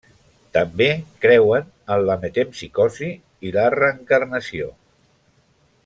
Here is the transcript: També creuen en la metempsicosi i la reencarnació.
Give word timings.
També 0.55 0.87
creuen 1.25 1.67
en 1.97 2.03
la 2.07 2.15
metempsicosi 2.23 3.11
i 3.49 3.53
la 3.59 3.67
reencarnació. 3.77 4.73